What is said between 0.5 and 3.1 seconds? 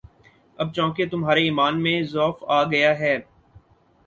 اب چونکہ تمہارے ایمان میں ضعف آ گیا